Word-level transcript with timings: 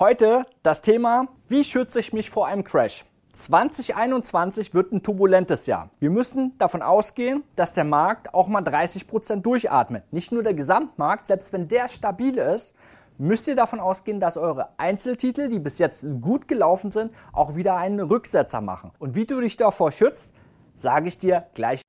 Heute 0.00 0.42
das 0.62 0.80
Thema, 0.80 1.26
wie 1.48 1.64
schütze 1.64 1.98
ich 1.98 2.12
mich 2.12 2.30
vor 2.30 2.46
einem 2.46 2.62
Crash? 2.62 3.04
2021 3.32 4.72
wird 4.72 4.92
ein 4.92 5.02
turbulentes 5.02 5.66
Jahr. 5.66 5.90
Wir 5.98 6.10
müssen 6.10 6.56
davon 6.56 6.82
ausgehen, 6.82 7.42
dass 7.56 7.74
der 7.74 7.82
Markt 7.82 8.32
auch 8.32 8.46
mal 8.46 8.60
30 8.60 9.08
Prozent 9.08 9.44
durchatmet. 9.44 10.04
Nicht 10.12 10.30
nur 10.30 10.44
der 10.44 10.54
Gesamtmarkt, 10.54 11.26
selbst 11.26 11.52
wenn 11.52 11.66
der 11.66 11.88
stabil 11.88 12.38
ist, 12.38 12.76
müsst 13.18 13.48
ihr 13.48 13.56
davon 13.56 13.80
ausgehen, 13.80 14.20
dass 14.20 14.36
eure 14.36 14.68
Einzeltitel, 14.76 15.48
die 15.48 15.58
bis 15.58 15.80
jetzt 15.80 16.06
gut 16.20 16.46
gelaufen 16.46 16.92
sind, 16.92 17.10
auch 17.32 17.56
wieder 17.56 17.76
einen 17.76 17.98
Rücksetzer 17.98 18.60
machen. 18.60 18.92
Und 19.00 19.16
wie 19.16 19.26
du 19.26 19.40
dich 19.40 19.56
davor 19.56 19.90
schützt, 19.90 20.32
sage 20.74 21.08
ich 21.08 21.18
dir 21.18 21.48
gleich. 21.54 21.82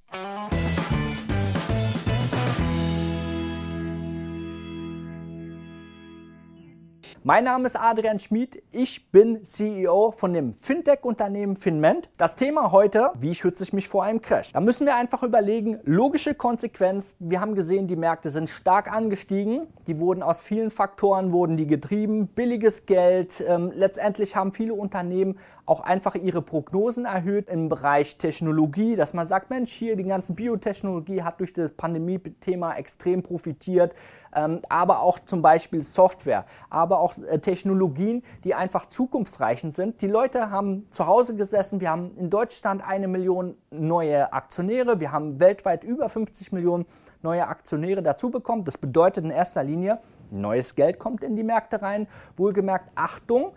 Mein 7.23 7.43
Name 7.43 7.65
ist 7.65 7.75
Adrian 7.75 8.17
Schmid. 8.17 8.63
Ich 8.71 9.11
bin 9.11 9.43
CEO 9.43 10.13
von 10.15 10.31
dem 10.31 10.53
Fintech-Unternehmen 10.53 11.57
Finment. 11.57 12.09
Das 12.17 12.37
Thema 12.37 12.71
heute, 12.71 13.11
wie 13.19 13.35
schütze 13.35 13.65
ich 13.65 13.73
mich 13.73 13.89
vor 13.89 14.05
einem 14.05 14.21
Crash? 14.21 14.53
Da 14.53 14.61
müssen 14.61 14.85
wir 14.85 14.95
einfach 14.95 15.21
überlegen, 15.21 15.79
logische 15.83 16.33
Konsequenz. 16.33 17.17
Wir 17.19 17.41
haben 17.41 17.55
gesehen, 17.55 17.87
die 17.87 17.97
Märkte 17.97 18.29
sind 18.29 18.49
stark 18.49 18.89
angestiegen. 18.89 19.67
Die 19.87 19.99
wurden 19.99 20.23
aus 20.23 20.39
vielen 20.39 20.71
Faktoren, 20.71 21.33
wurden 21.33 21.57
die 21.57 21.67
getrieben. 21.67 22.27
Billiges 22.27 22.85
Geld. 22.85 23.43
Ähm, 23.45 23.73
letztendlich 23.75 24.37
haben 24.37 24.53
viele 24.53 24.73
Unternehmen 24.73 25.37
auch 25.69 25.81
einfach 25.81 26.15
ihre 26.15 26.41
Prognosen 26.41 27.05
erhöht 27.05 27.47
im 27.47 27.69
Bereich 27.69 28.17
Technologie, 28.17 28.95
dass 28.95 29.13
man 29.13 29.27
sagt, 29.27 29.51
Mensch, 29.51 29.71
hier 29.71 29.95
die 29.95 30.03
ganze 30.03 30.33
Biotechnologie 30.33 31.21
hat 31.21 31.39
durch 31.39 31.53
das 31.53 31.73
Pandemie-Thema 31.73 32.75
extrem 32.75 33.21
profitiert, 33.21 33.93
ähm, 34.33 34.61
aber 34.67 35.01
auch 35.01 35.19
zum 35.19 35.43
Beispiel 35.43 35.83
Software, 35.83 36.45
aber 36.71 36.99
auch 36.99 37.19
äh, 37.19 37.37
Technologien, 37.37 38.23
die 38.43 38.55
einfach 38.55 38.87
zukunftsreichend 38.87 39.75
sind. 39.75 40.01
Die 40.01 40.07
Leute 40.07 40.49
haben 40.49 40.87
zu 40.89 41.05
Hause 41.05 41.35
gesessen, 41.35 41.81
wir 41.81 41.91
haben 41.91 42.17
in 42.17 42.31
Deutschland 42.31 42.81
eine 42.85 43.07
Million 43.07 43.55
neue 43.69 44.33
Aktionäre, 44.33 44.99
wir 44.99 45.11
haben 45.11 45.39
weltweit 45.39 45.83
über 45.83 46.09
50 46.09 46.51
Millionen 46.51 46.87
neue 47.21 47.47
Aktionäre 47.47 48.01
dazu 48.01 48.31
bekommen. 48.31 48.63
Das 48.63 48.79
bedeutet 48.79 49.23
in 49.23 49.29
erster 49.29 49.63
Linie, 49.63 49.99
neues 50.31 50.73
Geld 50.73 50.97
kommt 50.97 51.23
in 51.23 51.35
die 51.35 51.43
Märkte 51.43 51.83
rein. 51.83 52.07
Wohlgemerkt, 52.37 52.89
Achtung, 52.95 53.51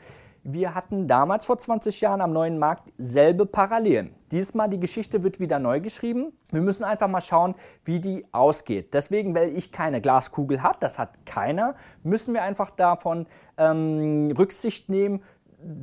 wir 0.44 0.74
hatten 0.74 1.06
damals 1.06 1.44
vor 1.44 1.58
20 1.58 2.00
Jahren 2.00 2.20
am 2.20 2.32
neuen 2.32 2.58
Markt 2.58 2.92
selbe 2.98 3.46
Parallelen. 3.46 4.14
Diesmal 4.32 4.68
die 4.68 4.80
Geschichte 4.80 5.22
wird 5.22 5.40
wieder 5.40 5.58
neu 5.58 5.80
geschrieben. 5.80 6.32
Wir 6.50 6.62
müssen 6.62 6.84
einfach 6.84 7.08
mal 7.08 7.20
schauen, 7.20 7.54
wie 7.84 8.00
die 8.00 8.26
ausgeht. 8.32 8.92
Deswegen, 8.92 9.34
weil 9.34 9.56
ich 9.56 9.72
keine 9.72 10.00
Glaskugel 10.00 10.62
habe, 10.62 10.78
das 10.80 10.98
hat 10.98 11.10
keiner, 11.26 11.74
müssen 12.02 12.34
wir 12.34 12.42
einfach 12.42 12.70
davon 12.70 13.26
ähm, 13.56 14.32
Rücksicht 14.36 14.88
nehmen, 14.88 15.22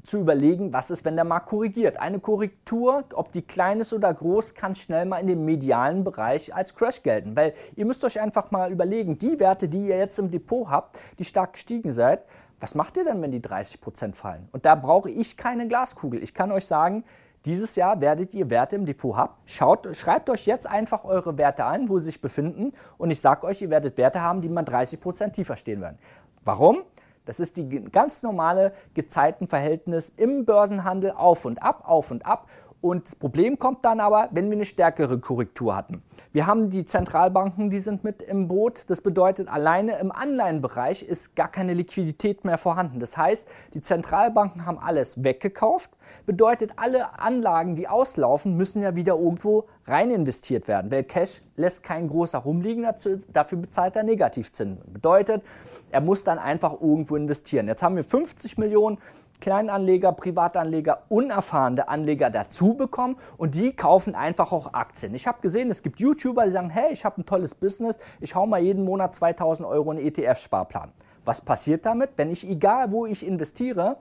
zu 0.03 0.19
überlegen, 0.19 0.73
was 0.73 0.91
ist, 0.91 1.05
wenn 1.05 1.15
der 1.15 1.25
Markt 1.25 1.47
korrigiert. 1.47 1.97
Eine 1.97 2.19
Korrektur, 2.19 3.05
ob 3.13 3.31
die 3.31 3.41
klein 3.41 3.79
ist 3.79 3.93
oder 3.93 4.13
groß, 4.13 4.53
kann 4.53 4.75
schnell 4.75 5.05
mal 5.05 5.19
in 5.19 5.27
dem 5.27 5.45
medialen 5.45 6.03
Bereich 6.03 6.53
als 6.53 6.75
Crash 6.75 7.01
gelten. 7.03 7.35
Weil 7.35 7.53
ihr 7.75 7.85
müsst 7.85 8.03
euch 8.03 8.19
einfach 8.19 8.51
mal 8.51 8.71
überlegen, 8.71 9.17
die 9.17 9.39
Werte, 9.39 9.69
die 9.69 9.87
ihr 9.87 9.97
jetzt 9.97 10.19
im 10.19 10.31
Depot 10.31 10.69
habt, 10.69 10.97
die 11.17 11.23
stark 11.25 11.53
gestiegen 11.53 11.93
seid, 11.93 12.23
was 12.59 12.75
macht 12.75 12.97
ihr 12.97 13.05
denn, 13.05 13.21
wenn 13.21 13.31
die 13.31 13.41
30 13.41 13.79
Prozent 13.81 14.15
fallen? 14.15 14.49
Und 14.51 14.65
da 14.65 14.75
brauche 14.75 15.09
ich 15.09 15.37
keine 15.37 15.67
Glaskugel. 15.67 16.21
Ich 16.21 16.33
kann 16.33 16.51
euch 16.51 16.67
sagen, 16.67 17.03
dieses 17.45 17.75
Jahr 17.75 18.01
werdet 18.01 18.33
ihr 18.33 18.49
Werte 18.49 18.75
im 18.75 18.85
Depot 18.85 19.15
haben. 19.15 19.33
Schaut, 19.45 19.95
schreibt 19.95 20.29
euch 20.29 20.45
jetzt 20.45 20.67
einfach 20.67 21.05
eure 21.05 21.37
Werte 21.37 21.63
an, 21.63 21.87
wo 21.87 21.97
sie 21.97 22.05
sich 22.05 22.21
befinden. 22.21 22.73
Und 22.97 23.11
ich 23.11 23.21
sage 23.21 23.47
euch, 23.47 23.61
ihr 23.61 23.69
werdet 23.69 23.97
Werte 23.97 24.21
haben, 24.21 24.41
die 24.41 24.49
man 24.49 24.65
30 24.65 24.99
Prozent 24.99 25.35
tiefer 25.35 25.55
stehen 25.55 25.79
werden. 25.79 25.97
Warum? 26.43 26.83
Das 27.25 27.39
ist 27.39 27.57
die 27.57 27.69
ganz 27.91 28.23
normale 28.23 28.73
Gezeitenverhältnis 28.93 30.11
im 30.17 30.45
Börsenhandel 30.45 31.11
auf 31.11 31.45
und 31.45 31.61
ab, 31.61 31.83
auf 31.85 32.11
und 32.11 32.25
ab. 32.25 32.47
Und 32.81 33.05
das 33.05 33.15
Problem 33.15 33.59
kommt 33.59 33.83
dann 33.83 33.99
aber, 33.99 34.29
wenn 34.31 34.49
wir 34.49 34.55
eine 34.55 34.65
stärkere 34.65 35.19
Korrektur 35.19 35.75
hatten. 35.75 36.01
Wir 36.31 36.47
haben 36.47 36.69
die 36.69 36.85
Zentralbanken, 36.85 37.69
die 37.69 37.79
sind 37.79 38.03
mit 38.05 38.21
im 38.21 38.47
Boot. 38.47 38.83
Das 38.87 39.01
bedeutet, 39.01 39.49
alleine 39.49 39.97
im 39.99 40.11
Anleihenbereich 40.11 41.03
ist 41.03 41.35
gar 41.35 41.49
keine 41.49 41.73
Liquidität 41.73 42.45
mehr 42.45 42.57
vorhanden. 42.57 42.99
Das 42.99 43.17
heißt, 43.17 43.47
die 43.73 43.81
Zentralbanken 43.81 44.65
haben 44.65 44.79
alles 44.79 45.23
weggekauft. 45.23 45.89
Bedeutet, 46.25 46.71
alle 46.77 47.19
Anlagen, 47.19 47.75
die 47.75 47.87
auslaufen, 47.87 48.55
müssen 48.55 48.81
ja 48.81 48.95
wieder 48.95 49.15
irgendwo 49.15 49.65
rein 49.85 50.11
investiert 50.11 50.67
werden. 50.67 50.89
Weil 50.91 51.03
Cash 51.03 51.41
lässt 51.57 51.83
kein 51.83 52.07
großer 52.07 52.37
rumliegen, 52.37 52.87
dafür 53.33 53.57
bezahlt 53.57 53.95
er 53.97 54.03
Negativzinsen. 54.03 54.93
Bedeutet, 54.93 55.43
er 55.91 56.01
muss 56.01 56.23
dann 56.23 56.39
einfach 56.39 56.79
irgendwo 56.79 57.17
investieren. 57.17 57.67
Jetzt 57.67 57.83
haben 57.83 57.97
wir 57.97 58.03
50 58.05 58.57
Millionen 58.57 58.99
Kleinanleger, 59.41 60.11
Privatanleger, 60.11 61.03
unerfahrene 61.09 61.87
Anleger 61.87 62.29
dazu 62.29 62.73
bekommen 62.73 63.17
und 63.37 63.55
die 63.55 63.73
kaufen 63.73 64.15
einfach 64.15 64.51
auch 64.51 64.73
Aktien. 64.73 65.15
Ich 65.15 65.27
habe 65.27 65.39
gesehen, 65.41 65.69
es 65.69 65.81
gibt 65.81 65.99
YouTuber, 65.99 66.45
die 66.45 66.51
sagen, 66.51 66.69
hey, 66.69 66.91
ich 66.91 67.05
habe 67.05 67.21
ein 67.21 67.25
tolles 67.25 67.55
Business, 67.55 67.97
ich 68.19 68.35
hau 68.35 68.45
mal 68.45 68.59
jeden 68.59 68.83
Monat 68.83 69.13
2000 69.13 69.67
Euro 69.67 69.91
in 69.93 69.99
ETF-Sparplan. 69.99 70.91
Was 71.25 71.41
passiert 71.41 71.85
damit? 71.85 72.11
Wenn 72.17 72.31
ich, 72.31 72.49
egal 72.49 72.91
wo 72.91 73.05
ich 73.05 73.25
investiere, 73.25 73.97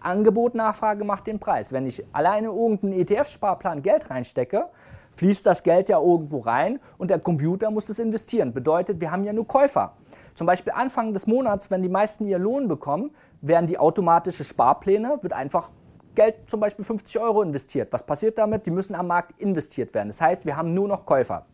Angebot, 0.00 0.54
Nachfrage 0.54 1.04
macht 1.04 1.26
den 1.26 1.38
Preis. 1.38 1.72
Wenn 1.72 1.86
ich 1.86 2.04
alleine 2.12 2.48
irgendeinen 2.48 2.94
ETF-Sparplan 2.94 3.82
Geld 3.82 4.10
reinstecke, 4.10 4.66
fließt 5.14 5.46
das 5.46 5.62
Geld 5.62 5.88
ja 5.88 6.00
irgendwo 6.00 6.40
rein 6.40 6.80
und 6.98 7.08
der 7.08 7.18
Computer 7.18 7.70
muss 7.70 7.88
es 7.88 7.98
investieren. 7.98 8.52
Bedeutet, 8.52 9.00
wir 9.00 9.10
haben 9.10 9.24
ja 9.24 9.32
nur 9.32 9.46
Käufer. 9.46 9.92
Zum 10.34 10.46
Beispiel 10.46 10.72
Anfang 10.74 11.12
des 11.12 11.26
Monats, 11.26 11.70
wenn 11.70 11.82
die 11.82 11.88
meisten 11.88 12.26
ihr 12.26 12.38
Lohn 12.38 12.66
bekommen, 12.66 13.10
werden 13.42 13.66
die 13.66 13.78
automatische 13.78 14.44
Sparpläne, 14.44 15.18
wird 15.20 15.32
einfach 15.32 15.70
Geld, 16.14 16.48
zum 16.48 16.60
Beispiel 16.60 16.84
50 16.84 17.20
Euro 17.20 17.42
investiert. 17.42 17.92
Was 17.92 18.04
passiert 18.04 18.38
damit? 18.38 18.66
Die 18.66 18.70
müssen 18.70 18.94
am 18.94 19.06
Markt 19.06 19.40
investiert 19.40 19.94
werden. 19.94 20.08
Das 20.08 20.20
heißt, 20.20 20.46
wir 20.46 20.56
haben 20.56 20.74
nur 20.74 20.88
noch 20.88 21.04
Käufer. 21.04 21.46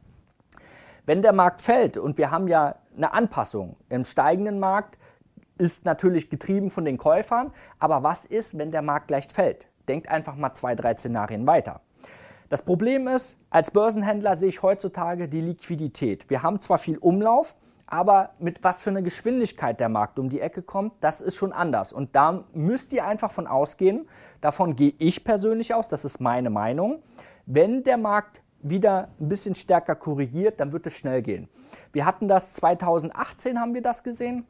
Wenn 1.06 1.22
der 1.22 1.32
Markt 1.32 1.62
fällt 1.62 1.96
und 1.96 2.18
wir 2.18 2.30
haben 2.30 2.48
ja 2.48 2.76
eine 2.96 3.12
Anpassung 3.12 3.76
im 3.88 4.04
steigenden 4.04 4.58
Markt, 4.58 4.98
ist 5.56 5.84
natürlich 5.84 6.28
getrieben 6.28 6.70
von 6.70 6.84
den 6.84 6.98
Käufern. 6.98 7.52
Aber 7.78 8.02
was 8.02 8.24
ist, 8.24 8.58
wenn 8.58 8.70
der 8.70 8.82
Markt 8.82 9.10
leicht 9.10 9.32
fällt? 9.32 9.66
Denkt 9.88 10.08
einfach 10.08 10.36
mal 10.36 10.52
zwei, 10.52 10.74
drei 10.74 10.94
Szenarien 10.94 11.46
weiter. 11.46 11.80
Das 12.48 12.62
Problem 12.62 13.08
ist, 13.08 13.38
als 13.50 13.70
Börsenhändler 13.70 14.36
sehe 14.36 14.48
ich 14.48 14.62
heutzutage 14.62 15.28
die 15.28 15.40
Liquidität. 15.40 16.28
Wir 16.30 16.42
haben 16.42 16.60
zwar 16.60 16.78
viel 16.78 16.98
Umlauf, 16.98 17.54
aber 17.90 18.30
mit 18.38 18.62
was 18.62 18.82
für 18.82 18.90
einer 18.90 19.02
Geschwindigkeit 19.02 19.80
der 19.80 19.88
Markt 19.88 20.18
um 20.18 20.28
die 20.28 20.40
Ecke 20.40 20.62
kommt, 20.62 20.94
das 21.00 21.20
ist 21.20 21.36
schon 21.36 21.52
anders. 21.52 21.92
Und 21.92 22.14
da 22.14 22.44
müsst 22.52 22.92
ihr 22.92 23.06
einfach 23.06 23.30
von 23.30 23.46
ausgehen, 23.46 24.06
davon 24.40 24.76
gehe 24.76 24.92
ich 24.98 25.24
persönlich 25.24 25.74
aus, 25.74 25.88
das 25.88 26.04
ist 26.04 26.20
meine 26.20 26.50
Meinung, 26.50 27.02
wenn 27.46 27.82
der 27.82 27.96
Markt 27.96 28.42
wieder 28.60 29.08
ein 29.20 29.28
bisschen 29.28 29.54
stärker 29.54 29.94
korrigiert, 29.94 30.60
dann 30.60 30.72
wird 30.72 30.86
es 30.86 30.94
schnell 30.94 31.22
gehen. 31.22 31.48
Wir 31.92 32.04
hatten 32.04 32.28
das 32.28 32.52
2018 32.54 33.58
haben 33.58 33.72
wir 33.72 33.82
das 33.82 34.02
gesehen. 34.02 34.46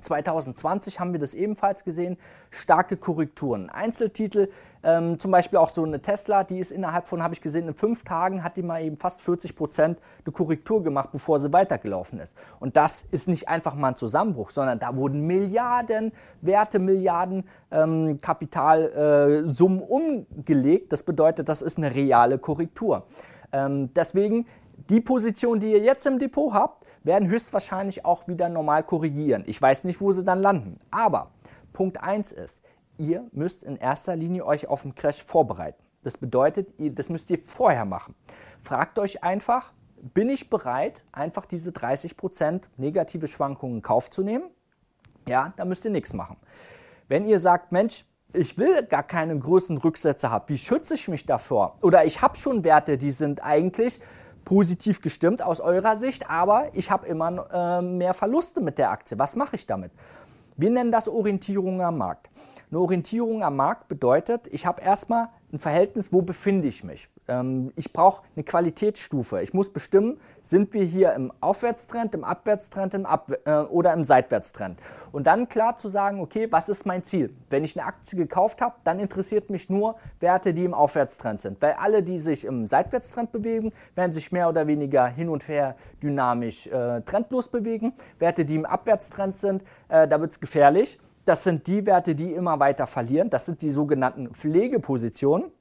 2020 0.00 1.00
haben 1.00 1.12
wir 1.12 1.20
das 1.20 1.34
ebenfalls 1.34 1.84
gesehen, 1.84 2.16
starke 2.50 2.96
Korrekturen. 2.96 3.70
Einzeltitel, 3.70 4.48
ähm, 4.82 5.18
zum 5.18 5.30
Beispiel 5.30 5.58
auch 5.58 5.70
so 5.70 5.84
eine 5.84 6.00
Tesla, 6.00 6.44
die 6.44 6.58
ist 6.58 6.70
innerhalb 6.70 7.08
von, 7.08 7.22
habe 7.22 7.34
ich 7.34 7.40
gesehen, 7.40 7.66
in 7.68 7.74
fünf 7.74 8.04
Tagen 8.04 8.44
hat 8.44 8.56
die 8.56 8.62
mal 8.62 8.82
eben 8.82 8.96
fast 8.96 9.22
40 9.22 9.56
Prozent 9.56 9.98
eine 10.24 10.32
Korrektur 10.32 10.82
gemacht, 10.82 11.10
bevor 11.12 11.38
sie 11.38 11.52
weitergelaufen 11.52 12.20
ist. 12.20 12.36
Und 12.60 12.76
das 12.76 13.06
ist 13.10 13.28
nicht 13.28 13.48
einfach 13.48 13.74
mal 13.74 13.88
ein 13.88 13.96
Zusammenbruch, 13.96 14.50
sondern 14.50 14.78
da 14.78 14.94
wurden 14.94 15.26
Milliarden 15.26 16.12
Werte, 16.40 16.78
Milliarden 16.78 17.44
ähm, 17.70 18.20
Kapitalsummen 18.20 19.80
äh, 19.80 19.82
umgelegt. 19.82 20.92
Das 20.92 21.02
bedeutet, 21.02 21.48
das 21.48 21.62
ist 21.62 21.78
eine 21.78 21.94
reale 21.94 22.38
Korrektur. 22.38 23.06
Ähm, 23.52 23.92
deswegen 23.94 24.46
die 24.90 25.00
Position, 25.00 25.58
die 25.60 25.72
ihr 25.72 25.80
jetzt 25.80 26.06
im 26.06 26.18
Depot 26.18 26.54
habt, 26.54 26.77
werden 27.08 27.28
höchstwahrscheinlich 27.28 28.04
auch 28.04 28.28
wieder 28.28 28.48
normal 28.48 28.84
korrigieren. 28.84 29.42
Ich 29.48 29.60
weiß 29.60 29.82
nicht, 29.82 30.00
wo 30.00 30.12
sie 30.12 30.22
dann 30.22 30.40
landen. 30.40 30.78
Aber 30.92 31.30
Punkt 31.72 32.00
1 32.00 32.30
ist, 32.30 32.62
ihr 32.98 33.24
müsst 33.32 33.64
in 33.64 33.76
erster 33.76 34.14
Linie 34.14 34.46
euch 34.46 34.68
auf 34.68 34.82
den 34.82 34.94
Crash 34.94 35.24
vorbereiten. 35.24 35.82
Das 36.04 36.16
bedeutet, 36.16 36.68
das 36.78 37.08
müsst 37.08 37.28
ihr 37.30 37.38
vorher 37.42 37.84
machen. 37.84 38.14
Fragt 38.62 39.00
euch 39.00 39.24
einfach, 39.24 39.72
bin 40.14 40.28
ich 40.28 40.48
bereit, 40.48 41.02
einfach 41.10 41.46
diese 41.46 41.72
30% 41.72 42.62
negative 42.76 43.26
Schwankungen 43.26 43.78
in 43.78 43.82
Kauf 43.82 44.10
zu 44.10 44.22
nehmen? 44.22 44.44
Ja, 45.26 45.52
da 45.56 45.64
müsst 45.64 45.84
ihr 45.84 45.90
nichts 45.90 46.12
machen. 46.12 46.36
Wenn 47.08 47.26
ihr 47.26 47.38
sagt, 47.38 47.72
Mensch, 47.72 48.04
ich 48.32 48.58
will 48.58 48.84
gar 48.84 49.02
keine 49.02 49.36
größeren 49.38 49.78
Rücksätze 49.78 50.30
haben, 50.30 50.44
wie 50.48 50.58
schütze 50.58 50.94
ich 50.94 51.08
mich 51.08 51.26
davor? 51.26 51.78
Oder 51.82 52.04
ich 52.04 52.20
habe 52.22 52.36
schon 52.36 52.62
Werte, 52.62 52.98
die 52.98 53.10
sind 53.10 53.42
eigentlich 53.42 54.00
positiv 54.48 55.02
gestimmt 55.02 55.42
aus 55.42 55.60
eurer 55.60 55.94
Sicht, 55.94 56.30
aber 56.30 56.70
ich 56.72 56.90
habe 56.90 57.06
immer 57.06 57.50
äh, 57.52 57.82
mehr 57.82 58.14
Verluste 58.14 58.62
mit 58.62 58.78
der 58.78 58.90
Aktie. 58.90 59.18
Was 59.18 59.36
mache 59.36 59.56
ich 59.56 59.66
damit? 59.66 59.92
Wir 60.56 60.70
nennen 60.70 60.90
das 60.90 61.06
Orientierung 61.06 61.82
am 61.82 61.98
Markt. 61.98 62.30
Eine 62.70 62.80
Orientierung 62.80 63.44
am 63.44 63.56
Markt 63.56 63.88
bedeutet, 63.88 64.46
ich 64.50 64.64
habe 64.64 64.80
erstmal 64.80 65.28
ein 65.52 65.58
Verhältnis, 65.58 66.14
wo 66.14 66.22
befinde 66.22 66.66
ich 66.66 66.82
mich. 66.82 67.10
Ähm, 67.28 67.72
ich 67.76 67.92
brauche 67.92 68.22
eine 68.34 68.44
Qualitätsstufe. 68.44 69.42
Ich 69.42 69.54
muss 69.54 69.72
bestimmen, 69.72 70.18
sind 70.40 70.72
wir 70.74 70.84
hier 70.84 71.12
im 71.12 71.32
Aufwärtstrend, 71.40 72.14
im 72.14 72.24
Abwärtstrend 72.24 72.94
im 72.94 73.06
Ab 73.06 73.32
äh, 73.44 73.60
oder 73.60 73.92
im 73.92 74.04
Seitwärtstrend. 74.04 74.78
Und 75.12 75.26
dann 75.26 75.48
klar 75.48 75.76
zu 75.76 75.88
sagen, 75.88 76.20
okay, 76.20 76.48
was 76.50 76.68
ist 76.68 76.86
mein 76.86 77.02
Ziel? 77.02 77.34
Wenn 77.50 77.64
ich 77.64 77.78
eine 77.78 77.86
Aktie 77.86 78.18
gekauft 78.18 78.60
habe, 78.60 78.74
dann 78.84 78.98
interessiert 78.98 79.50
mich 79.50 79.70
nur 79.70 79.96
Werte, 80.20 80.54
die 80.54 80.64
im 80.64 80.74
Aufwärtstrend 80.74 81.40
sind. 81.40 81.60
Weil 81.62 81.74
alle, 81.74 82.02
die 82.02 82.18
sich 82.18 82.44
im 82.44 82.66
Seitwärtstrend 82.66 83.30
bewegen, 83.30 83.72
werden 83.94 84.12
sich 84.12 84.32
mehr 84.32 84.48
oder 84.48 84.66
weniger 84.66 85.06
hin 85.06 85.28
und 85.28 85.48
her 85.48 85.76
dynamisch 86.02 86.66
äh, 86.66 87.02
trendlos 87.02 87.48
bewegen. 87.48 87.92
Werte, 88.18 88.44
die 88.44 88.56
im 88.56 88.66
Abwärtstrend 88.66 89.36
sind, 89.36 89.62
äh, 89.88 90.08
da 90.08 90.20
wird 90.20 90.32
es 90.32 90.40
gefährlich. 90.40 90.98
Das 91.24 91.44
sind 91.44 91.66
die 91.66 91.84
Werte, 91.84 92.14
die 92.14 92.32
immer 92.32 92.58
weiter 92.58 92.86
verlieren. 92.86 93.28
Das 93.28 93.44
sind 93.44 93.60
die 93.60 93.70
sogenannten 93.70 94.30
Pflegepositionen. 94.30 95.52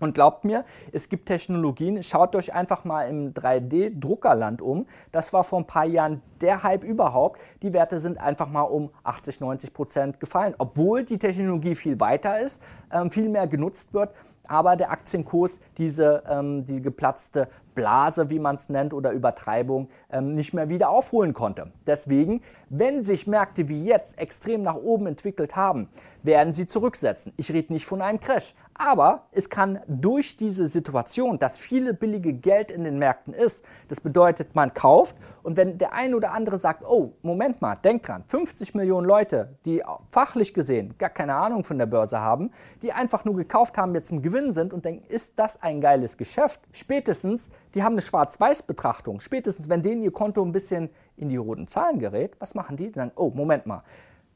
Und 0.00 0.14
glaubt 0.14 0.44
mir, 0.44 0.64
es 0.92 1.08
gibt 1.08 1.26
Technologien, 1.26 2.02
schaut 2.02 2.34
euch 2.34 2.54
einfach 2.54 2.84
mal 2.84 3.04
im 3.04 3.34
3D-Druckerland 3.34 4.62
um. 4.62 4.86
Das 5.12 5.32
war 5.32 5.44
vor 5.44 5.60
ein 5.60 5.66
paar 5.66 5.84
Jahren 5.84 6.22
der 6.40 6.62
Hype 6.62 6.82
überhaupt. 6.82 7.38
Die 7.62 7.72
Werte 7.72 7.98
sind 7.98 8.18
einfach 8.18 8.48
mal 8.48 8.62
um 8.62 8.90
80, 9.04 9.40
90 9.40 9.74
Prozent 9.74 10.18
gefallen, 10.18 10.54
obwohl 10.58 11.04
die 11.04 11.18
Technologie 11.18 11.74
viel 11.74 12.00
weiter 12.00 12.40
ist, 12.40 12.62
ähm, 12.90 13.10
viel 13.10 13.28
mehr 13.28 13.46
genutzt 13.46 13.94
wird 13.94 14.10
aber 14.50 14.74
der 14.74 14.90
Aktienkurs 14.90 15.60
diese 15.78 16.24
ähm, 16.28 16.64
die 16.64 16.82
geplatzte 16.82 17.48
Blase, 17.74 18.30
wie 18.30 18.38
man 18.38 18.56
es 18.56 18.68
nennt, 18.68 18.92
oder 18.92 19.12
Übertreibung 19.12 19.88
ähm, 20.10 20.34
nicht 20.34 20.54
mehr 20.54 20.68
wieder 20.68 20.90
aufholen 20.90 21.32
konnte. 21.32 21.72
Deswegen, 21.86 22.42
wenn 22.68 23.02
sich 23.02 23.26
Märkte 23.26 23.68
wie 23.68 23.84
jetzt 23.84 24.18
extrem 24.18 24.62
nach 24.62 24.76
oben 24.76 25.06
entwickelt 25.06 25.56
haben, 25.56 25.88
werden 26.22 26.52
sie 26.52 26.66
zurücksetzen. 26.66 27.32
Ich 27.36 27.52
rede 27.52 27.72
nicht 27.72 27.86
von 27.86 28.02
einem 28.02 28.20
Crash, 28.20 28.54
aber 28.74 29.26
es 29.32 29.50
kann 29.50 29.80
durch 29.86 30.36
diese 30.36 30.66
Situation, 30.66 31.38
dass 31.38 31.58
viele 31.58 31.94
billige 31.94 32.32
Geld 32.32 32.70
in 32.70 32.84
den 32.84 32.98
Märkten 32.98 33.34
ist, 33.34 33.64
das 33.88 34.00
bedeutet, 34.00 34.54
man 34.54 34.74
kauft 34.74 35.16
und 35.42 35.56
wenn 35.56 35.78
der 35.78 35.92
ein 35.92 36.14
oder 36.14 36.32
andere 36.32 36.58
sagt, 36.58 36.84
oh, 36.86 37.12
Moment 37.22 37.60
mal, 37.60 37.76
denk 37.76 38.02
dran, 38.02 38.24
50 38.26 38.74
Millionen 38.74 39.06
Leute, 39.06 39.56
die 39.64 39.82
fachlich 40.08 40.54
gesehen 40.54 40.94
gar 40.98 41.10
keine 41.10 41.34
Ahnung 41.34 41.64
von 41.64 41.78
der 41.78 41.86
Börse 41.86 42.20
haben, 42.20 42.50
die 42.82 42.92
einfach 42.92 43.24
nur 43.24 43.36
gekauft 43.36 43.78
haben, 43.78 43.94
jetzt 43.94 44.10
im 44.10 44.22
Gewinn 44.22 44.52
sind 44.52 44.72
und 44.72 44.84
denken, 44.84 45.06
ist 45.08 45.38
das 45.38 45.62
ein 45.62 45.80
geiles 45.80 46.16
Geschäft? 46.16 46.60
Spätestens, 46.72 47.50
die 47.74 47.82
haben 47.82 47.94
eine 47.94 48.02
Schwarz-Weiß-Betrachtung. 48.02 49.20
Spätestens, 49.20 49.68
wenn 49.68 49.82
denen 49.82 50.02
ihr 50.02 50.12
Konto 50.12 50.42
ein 50.44 50.52
bisschen 50.52 50.90
in 51.16 51.28
die 51.28 51.36
roten 51.36 51.66
Zahlen 51.66 51.98
gerät, 51.98 52.36
was 52.40 52.54
machen 52.54 52.76
die? 52.76 52.90
Sagen, 52.90 53.12
oh, 53.16 53.30
Moment 53.30 53.66
mal, 53.66 53.82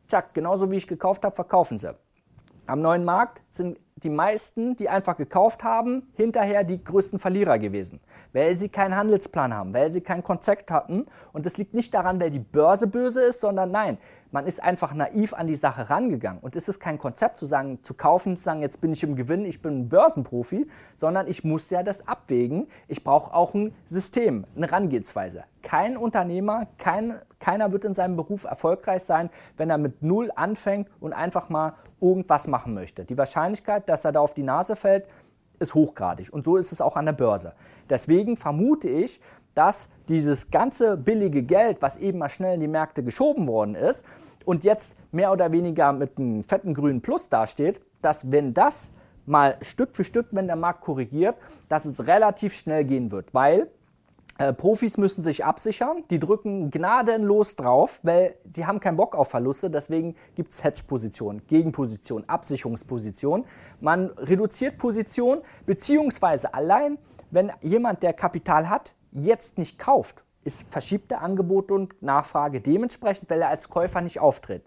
zack, 0.06 0.34
genauso 0.34 0.70
wie 0.70 0.76
ich 0.76 0.86
gekauft 0.86 1.24
habe, 1.24 1.34
verkaufen 1.34 1.78
sie. 1.78 1.94
Am 2.66 2.80
neuen 2.80 3.04
Markt 3.04 3.42
sind 3.50 3.78
die 4.04 4.10
meisten, 4.10 4.76
die 4.76 4.88
einfach 4.88 5.16
gekauft 5.16 5.64
haben, 5.64 6.08
hinterher 6.14 6.62
die 6.62 6.82
größten 6.82 7.18
Verlierer 7.18 7.58
gewesen, 7.58 8.00
weil 8.32 8.54
sie 8.56 8.68
keinen 8.68 8.94
Handelsplan 8.96 9.54
haben, 9.54 9.72
weil 9.72 9.90
sie 9.90 10.02
kein 10.02 10.22
Konzept 10.22 10.70
hatten. 10.70 11.02
Und 11.32 11.46
das 11.46 11.56
liegt 11.56 11.74
nicht 11.74 11.92
daran, 11.94 12.20
weil 12.20 12.30
die 12.30 12.38
Börse 12.38 12.86
böse 12.86 13.22
ist, 13.22 13.40
sondern 13.40 13.70
nein, 13.70 13.98
man 14.34 14.48
ist 14.48 14.60
einfach 14.60 14.92
naiv 14.94 15.32
an 15.32 15.46
die 15.46 15.54
Sache 15.54 15.88
rangegangen. 15.90 16.40
Und 16.42 16.56
es 16.56 16.66
ist 16.68 16.80
kein 16.80 16.98
Konzept 16.98 17.38
zu 17.38 17.46
sagen, 17.46 17.78
zu 17.84 17.94
kaufen, 17.94 18.36
zu 18.36 18.42
sagen, 18.42 18.62
jetzt 18.62 18.80
bin 18.80 18.92
ich 18.92 19.04
im 19.04 19.14
Gewinn, 19.14 19.44
ich 19.44 19.62
bin 19.62 19.82
ein 19.82 19.88
Börsenprofi, 19.88 20.66
sondern 20.96 21.28
ich 21.28 21.44
muss 21.44 21.70
ja 21.70 21.84
das 21.84 22.08
abwägen. 22.08 22.66
Ich 22.88 23.04
brauche 23.04 23.32
auch 23.32 23.54
ein 23.54 23.72
System, 23.84 24.44
eine 24.56 24.66
Herangehensweise. 24.66 25.44
Kein 25.62 25.96
Unternehmer, 25.96 26.66
kein, 26.78 27.14
keiner 27.38 27.70
wird 27.70 27.84
in 27.84 27.94
seinem 27.94 28.16
Beruf 28.16 28.42
erfolgreich 28.42 29.04
sein, 29.04 29.30
wenn 29.56 29.70
er 29.70 29.78
mit 29.78 30.02
Null 30.02 30.32
anfängt 30.34 30.88
und 30.98 31.12
einfach 31.12 31.48
mal 31.48 31.74
irgendwas 32.04 32.46
machen 32.46 32.74
möchte. 32.74 33.04
Die 33.04 33.16
Wahrscheinlichkeit, 33.16 33.88
dass 33.88 34.04
er 34.04 34.12
da 34.12 34.20
auf 34.20 34.34
die 34.34 34.42
Nase 34.42 34.76
fällt, 34.76 35.06
ist 35.58 35.74
hochgradig. 35.74 36.32
Und 36.32 36.44
so 36.44 36.56
ist 36.56 36.72
es 36.72 36.80
auch 36.80 36.96
an 36.96 37.06
der 37.06 37.12
Börse. 37.12 37.54
Deswegen 37.88 38.36
vermute 38.36 38.88
ich, 38.88 39.20
dass 39.54 39.88
dieses 40.08 40.50
ganze 40.50 40.96
billige 40.96 41.42
Geld, 41.42 41.80
was 41.80 41.96
eben 41.96 42.18
mal 42.18 42.28
schnell 42.28 42.54
in 42.54 42.60
die 42.60 42.68
Märkte 42.68 43.02
geschoben 43.02 43.46
worden 43.46 43.74
ist 43.74 44.04
und 44.44 44.64
jetzt 44.64 44.96
mehr 45.12 45.32
oder 45.32 45.52
weniger 45.52 45.92
mit 45.92 46.18
einem 46.18 46.44
fetten 46.44 46.74
grünen 46.74 47.00
Plus 47.00 47.28
dasteht, 47.28 47.80
dass 48.02 48.30
wenn 48.30 48.52
das 48.52 48.90
mal 49.26 49.56
Stück 49.62 49.94
für 49.94 50.04
Stück, 50.04 50.26
wenn 50.32 50.46
der 50.46 50.56
Markt 50.56 50.82
korrigiert, 50.82 51.36
dass 51.68 51.84
es 51.86 52.06
relativ 52.06 52.54
schnell 52.54 52.84
gehen 52.84 53.10
wird, 53.10 53.32
weil 53.32 53.68
äh, 54.38 54.52
Profis 54.52 54.96
müssen 54.98 55.22
sich 55.22 55.44
absichern, 55.44 56.02
die 56.10 56.18
drücken 56.18 56.70
gnadenlos 56.70 57.54
drauf, 57.54 58.00
weil 58.02 58.34
die 58.44 58.66
haben 58.66 58.80
keinen 58.80 58.96
Bock 58.96 59.14
auf 59.14 59.28
Verluste, 59.28 59.70
deswegen 59.70 60.16
gibt 60.34 60.52
es 60.54 60.64
Hedge-Positionen, 60.64 61.46
Gegenpositionen, 61.46 62.28
Absicherungspositionen. 62.28 63.46
Man 63.80 64.10
reduziert 64.10 64.76
Positionen, 64.78 65.42
beziehungsweise 65.66 66.52
allein, 66.52 66.98
wenn 67.30 67.52
jemand, 67.62 68.02
der 68.02 68.12
Kapital 68.12 68.68
hat, 68.68 68.94
jetzt 69.12 69.56
nicht 69.56 69.78
kauft, 69.78 70.24
ist 70.42 70.66
verschiebte 70.68 71.18
Angebot 71.18 71.70
und 71.70 72.02
Nachfrage 72.02 72.60
dementsprechend, 72.60 73.30
weil 73.30 73.40
er 73.40 73.48
als 73.48 73.68
Käufer 73.68 74.00
nicht 74.00 74.18
auftritt. 74.18 74.64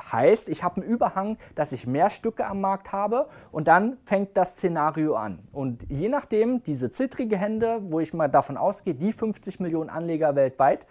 Heißt, 0.00 0.48
ich 0.48 0.62
habe 0.62 0.80
einen 0.80 0.90
Überhang, 0.90 1.38
dass 1.54 1.72
ich 1.72 1.86
mehr 1.86 2.10
Stücke 2.10 2.46
am 2.46 2.60
Markt 2.60 2.92
habe 2.92 3.28
und 3.52 3.68
dann 3.68 3.98
fängt 4.04 4.36
das 4.36 4.50
Szenario 4.50 5.14
an. 5.16 5.40
Und 5.52 5.84
je 5.88 6.08
nachdem, 6.08 6.62
diese 6.62 6.90
zittrige 6.90 7.36
Hände, 7.36 7.80
wo 7.82 8.00
ich 8.00 8.14
mal 8.14 8.28
davon 8.28 8.56
ausgehe, 8.56 8.94
die 8.94 9.12
50 9.12 9.60
Millionen 9.60 9.90
Anleger 9.90 10.34
weltweit, 10.34 10.86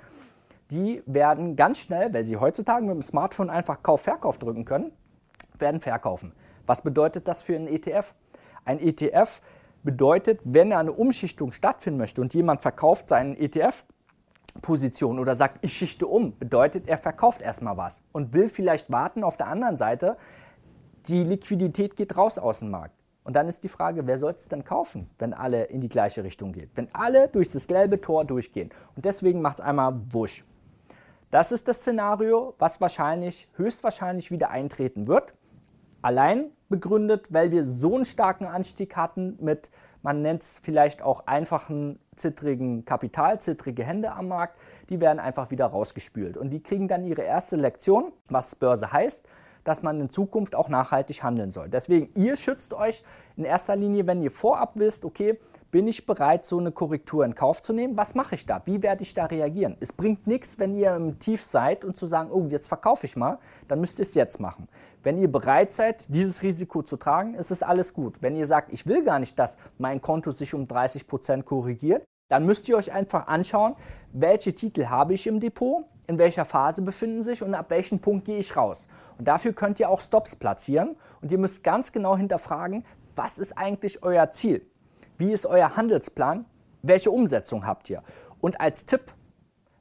die 0.72 1.02
werden 1.06 1.56
ganz 1.56 1.80
schnell, 1.80 2.14
weil 2.14 2.26
sie 2.26 2.38
heutzutage 2.38 2.86
mit 2.86 2.96
dem 2.96 3.04
Smartphone 3.04 3.50
einfach 3.50 3.82
Kauf-Verkauf 3.82 4.38
drücken 4.38 4.66
können, 4.66 4.92
werden 5.58 5.82
verkaufen. 5.82 6.34
Was 6.66 6.82
bedeutet 6.82 7.28
das 7.28 7.42
für 7.42 7.56
einen 7.56 7.68
ETF? 7.68 8.14
Ein 8.66 8.80
ETF 8.80 9.42
bedeutet, 9.84 10.42
wenn 10.44 10.74
eine 10.74 10.92
Umschichtung 10.92 11.54
stattfinden 11.54 11.98
möchte 11.98 12.20
und 12.20 12.34
jemand 12.34 12.62
verkauft 12.62 13.08
seinen 13.10 13.38
ETF, 13.38 13.86
Position 14.62 15.20
oder 15.20 15.36
sagt, 15.36 15.60
ich 15.62 15.74
schichte 15.74 16.08
um, 16.08 16.38
bedeutet, 16.38 16.88
er 16.88 16.98
verkauft 16.98 17.42
erstmal 17.42 17.78
was 17.78 18.02
und 18.12 18.34
will 18.34 18.50
vielleicht 18.50 18.92
warten 18.92 19.24
auf 19.24 19.38
der 19.38 19.48
anderen 19.48 19.78
Seite, 19.78 20.18
die 21.08 21.24
Liquidität 21.24 21.96
geht 21.96 22.18
raus 22.18 22.38
aus 22.38 22.60
dem 22.60 22.70
Markt. 22.70 22.96
Und 23.24 23.36
dann 23.36 23.48
ist 23.50 23.64
die 23.64 23.70
Frage, 23.70 24.08
wer 24.08 24.18
soll 24.18 24.32
es 24.32 24.48
denn 24.48 24.64
kaufen, 24.64 25.10
wenn 25.20 25.34
alle 25.34 25.66
in 25.66 25.82
die 25.82 25.90
gleiche 25.90 26.24
Richtung 26.24 26.54
gehen? 26.54 26.72
Wenn 26.76 26.88
alle 26.94 27.28
durch 27.28 27.50
das 27.50 27.68
gelbe 27.68 28.00
Tor 28.00 28.24
durchgehen. 28.24 28.70
Und 28.96 29.04
deswegen 29.04 29.42
macht 29.42 29.60
es 29.60 29.62
einmal 29.62 30.00
wusch. 30.12 30.46
Das 31.30 31.52
ist 31.52 31.68
das 31.68 31.78
Szenario, 31.78 32.56
was 32.58 32.80
wahrscheinlich, 32.80 33.50
höchstwahrscheinlich 33.58 34.32
wieder 34.32 34.50
eintreten 34.50 35.08
wird. 35.08 35.34
Allein 36.02 36.52
begründet, 36.70 37.28
weil 37.30 37.52
wir 37.52 37.64
so 37.64 37.96
einen 37.96 38.06
starken 38.06 38.46
Anstieg 38.46 38.96
hatten 38.96 39.38
mit 39.40 39.70
man 40.08 40.22
nennt 40.22 40.42
es 40.42 40.60
vielleicht 40.60 41.02
auch 41.02 41.28
einfachen, 41.28 42.00
zittrigen 42.16 42.86
Kapital, 42.86 43.42
zittrige 43.42 43.84
Hände 43.84 44.14
am 44.14 44.30
Markt. 44.30 44.58
Die 44.90 45.02
werden 45.02 45.20
einfach 45.20 45.52
wieder 45.52 45.66
rausgespült. 45.66 46.38
Und 46.38 46.50
die 46.52 46.62
kriegen 46.62 46.88
dann 46.88 47.04
ihre 47.04 47.24
erste 47.24 47.58
Lektion, 47.58 48.14
was 48.30 48.56
Börse 48.56 48.92
heißt, 48.92 49.28
dass 49.64 49.84
man 49.84 50.00
in 50.00 50.10
Zukunft 50.10 50.56
auch 50.56 50.70
nachhaltig 50.70 51.24
handeln 51.24 51.52
soll. 51.52 51.68
Deswegen, 51.68 52.10
ihr 52.16 52.38
schützt 52.38 52.74
euch 52.74 53.04
in 53.36 53.44
erster 53.44 53.76
Linie, 53.76 54.08
wenn 54.08 54.22
ihr 54.22 54.32
vorab 54.32 54.74
wisst, 54.76 55.04
okay, 55.04 55.40
bin 55.72 55.88
ich 55.88 56.06
bereit, 56.06 56.46
so 56.46 56.60
eine 56.60 56.72
Korrektur 56.72 57.26
in 57.26 57.36
Kauf 57.36 57.62
zu 57.62 57.74
nehmen? 57.74 57.98
Was 57.98 58.16
mache 58.16 58.36
ich 58.36 58.46
da? 58.46 58.62
Wie 58.66 58.82
werde 58.82 59.04
ich 59.04 59.14
da 59.14 59.26
reagieren? 59.26 59.76
Es 59.80 59.92
bringt 59.92 60.28
nichts, 60.28 60.60
wenn 60.60 60.76
ihr 60.76 60.96
im 60.96 61.20
Tief 61.20 61.44
seid 61.44 61.84
und 61.84 61.98
zu 61.98 62.06
sagen, 62.06 62.32
oh, 62.32 62.46
jetzt 62.50 62.68
verkaufe 62.68 63.06
ich 63.06 63.16
mal, 63.16 63.40
dann 63.68 63.82
müsst 63.82 64.00
ihr 64.00 64.04
es 64.04 64.16
jetzt 64.16 64.40
machen. 64.40 64.68
Wenn 65.04 65.18
ihr 65.18 65.32
bereit 65.32 65.72
seid, 65.72 66.06
dieses 66.14 66.42
Risiko 66.44 66.84
zu 66.84 66.98
tragen, 66.98 67.34
ist 67.34 67.52
es 67.52 67.64
alles 67.64 67.94
gut. 67.94 68.22
Wenn 68.22 68.36
ihr 68.36 68.46
sagt, 68.46 68.72
ich 68.72 68.86
will 68.86 69.04
gar 69.04 69.20
nicht, 69.20 69.38
dass 69.38 69.58
mein 69.78 70.02
Konto 70.02 70.32
sich 70.32 70.54
um 70.54 70.66
30 70.66 71.08
Prozent 71.08 71.46
korrigiert, 71.46 72.04
dann 72.30 72.46
müsst 72.46 72.68
ihr 72.68 72.78
euch 72.78 72.92
einfach 72.92 73.28
anschauen, 73.28 73.76
welche 74.12 74.54
Titel 74.54 74.88
habe 74.88 75.14
ich 75.14 75.28
im 75.28 75.40
Depot, 75.40 75.86
in 76.08 76.18
welcher 76.18 76.46
Phase 76.46 76.82
befinden 76.82 77.22
sich 77.22 77.42
und 77.42 77.54
ab 77.54 77.70
welchem 77.70 78.00
Punkt 78.00 78.26
gehe 78.26 78.38
ich 78.38 78.56
raus. 78.56 78.88
Und 79.18 79.28
dafür 79.28 79.54
könnt 79.54 79.80
ihr 79.80 79.90
auch 79.90 80.02
Stops 80.02 80.36
platzieren 80.36 80.96
und 81.22 81.32
ihr 81.32 81.38
müsst 81.38 81.64
ganz 81.64 81.92
genau 81.92 82.18
hinterfragen, 82.18 82.86
was 83.16 83.40
ist 83.40 83.58
eigentlich 83.58 84.04
euer 84.04 84.30
Ziel? 84.30 84.66
Wie 85.18 85.32
ist 85.32 85.48
euer 85.48 85.76
Handelsplan? 85.76 86.46
Welche 86.84 87.10
Umsetzung 87.10 87.66
habt 87.66 87.90
ihr? 87.90 88.04
Und 88.40 88.62
als 88.62 88.86
Tipp, 88.86 89.14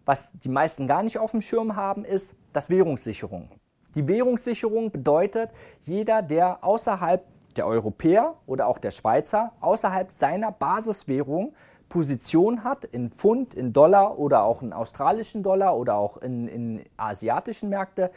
was 0.07 0.31
die 0.33 0.49
meisten 0.49 0.87
gar 0.87 1.03
nicht 1.03 1.19
auf 1.19 1.33
dem 1.33 1.43
Schirm 1.43 1.77
haben, 1.77 2.05
ist 2.05 2.35
das 2.55 2.71
Währungssicherung. 2.71 3.51
Die 3.95 4.09
Währungssicherung 4.09 4.91
bedeutet, 4.91 5.51
jeder, 5.83 6.23
der 6.23 6.65
außerhalb 6.65 7.23
der 7.57 7.67
Europäer 7.67 8.35
oder 8.47 8.67
auch 8.67 8.79
der 8.79 8.91
Schweizer 8.91 9.53
außerhalb 9.61 10.11
seiner 10.11 10.53
Basiswährung 10.53 11.55
Position 11.89 12.65
hat 12.65 12.85
in 12.85 13.11
Pfund, 13.11 13.55
in 13.55 13.73
Dollar 13.73 14.19
oder 14.19 14.43
auch 14.43 14.63
in 14.63 14.73
australischen 14.73 15.43
Dollar 15.43 15.77
oder 15.77 15.97
auch 15.97 16.17
in, 16.17 16.49
in 16.49 16.85
asiatischen 16.97 17.69
Märkte, 17.69 18.11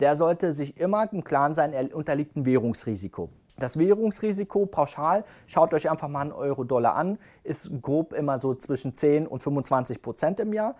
der 0.00 0.14
sollte 0.14 0.52
sich 0.52 0.76
immer 0.76 1.10
im 1.12 1.24
Klaren 1.24 1.54
sein, 1.54 1.72
er 1.72 1.94
unterliegt 1.94 2.36
einem 2.36 2.46
Währungsrisiko. 2.46 3.30
Das 3.56 3.78
Währungsrisiko 3.78 4.66
pauschal, 4.66 5.24
schaut 5.46 5.74
euch 5.74 5.88
einfach 5.88 6.08
mal 6.08 6.22
einen 6.22 6.32
Euro-Dollar 6.32 6.94
an, 6.96 7.18
ist 7.44 7.70
grob 7.82 8.12
immer 8.12 8.40
so 8.40 8.54
zwischen 8.54 8.94
10 8.94 9.26
und 9.26 9.42
25 9.42 10.02
Prozent 10.02 10.40
im 10.40 10.52
Jahr. 10.52 10.74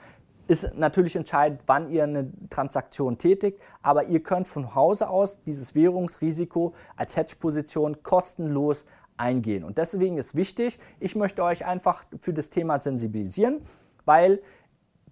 Ist 0.47 0.77
natürlich 0.77 1.17
entscheidend, 1.17 1.63
wann 1.67 1.89
ihr 1.89 2.03
eine 2.03 2.31
Transaktion 2.51 3.17
tätigt, 3.17 3.61
aber 3.81 4.07
ihr 4.07 4.21
könnt 4.21 4.49
von 4.49 4.75
Hause 4.75 5.09
aus 5.09 5.41
dieses 5.43 5.75
Währungsrisiko 5.75 6.75
als 6.97 7.17
Hedge-Position 7.17 8.03
kostenlos 8.03 8.87
eingehen. 9.17 9.65
Und 9.65 9.79
deswegen 9.79 10.19
ist 10.19 10.35
wichtig, 10.35 10.79
ich 11.01 11.15
möchte 11.15 11.45
euch 11.45 11.65
einfach 11.65 12.05
für 12.21 12.35
das 12.35 12.51
Thema 12.51 12.81
sensibilisieren, 12.81 13.63
weil 14.05 14.43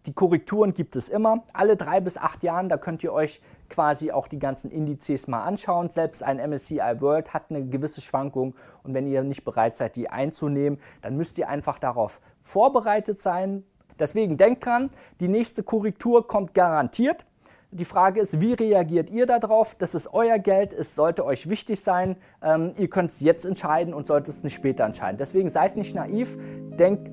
die 0.06 0.12
Korrekturen 0.12 0.74
gibt 0.74 0.96
es 0.96 1.08
immer. 1.08 1.44
Alle 1.52 1.76
drei 1.76 2.00
bis 2.00 2.18
acht 2.18 2.42
Jahren, 2.42 2.68
da 2.68 2.76
könnt 2.76 3.04
ihr 3.04 3.12
euch 3.12 3.40
quasi 3.68 4.10
auch 4.10 4.26
die 4.26 4.38
ganzen 4.38 4.70
Indizes 4.70 5.28
mal 5.28 5.44
anschauen. 5.44 5.88
Selbst 5.90 6.22
ein 6.22 6.38
MSCI 6.38 7.00
World 7.00 7.32
hat 7.32 7.44
eine 7.50 7.64
gewisse 7.64 8.00
Schwankung 8.00 8.54
und 8.82 8.94
wenn 8.94 9.06
ihr 9.06 9.22
nicht 9.22 9.44
bereit 9.44 9.76
seid, 9.76 9.96
die 9.96 10.10
einzunehmen, 10.10 10.80
dann 11.02 11.16
müsst 11.16 11.38
ihr 11.38 11.48
einfach 11.48 11.78
darauf 11.78 12.20
vorbereitet 12.42 13.20
sein. 13.20 13.64
Deswegen 13.98 14.36
denkt 14.36 14.66
dran, 14.66 14.90
die 15.20 15.28
nächste 15.28 15.62
Korrektur 15.62 16.26
kommt 16.26 16.54
garantiert. 16.54 17.24
Die 17.70 17.84
Frage 17.86 18.20
ist, 18.20 18.40
wie 18.40 18.52
reagiert 18.52 19.08
ihr 19.10 19.24
darauf? 19.24 19.74
Das 19.76 19.94
ist 19.94 20.12
euer 20.12 20.38
Geld, 20.38 20.74
es 20.74 20.94
sollte 20.94 21.24
euch 21.24 21.48
wichtig 21.48 21.80
sein. 21.80 22.16
Ähm, 22.42 22.74
ihr 22.76 22.90
könnt 22.90 23.10
es 23.10 23.20
jetzt 23.20 23.46
entscheiden 23.46 23.94
und 23.94 24.06
solltet 24.06 24.34
es 24.34 24.44
nicht 24.44 24.54
später 24.54 24.84
entscheiden. 24.84 25.16
Deswegen 25.16 25.48
seid 25.48 25.76
nicht 25.76 25.94
naiv, 25.94 26.36
denkt 26.78 27.10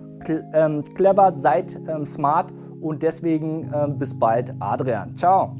ähm, 0.53 0.83
clever, 0.95 1.31
seid 1.31 1.79
ähm, 1.87 2.05
smart 2.05 2.51
und 2.81 3.03
deswegen 3.03 3.71
ähm, 3.73 3.97
bis 3.97 4.17
bald, 4.17 4.53
Adrian. 4.59 5.15
Ciao. 5.15 5.55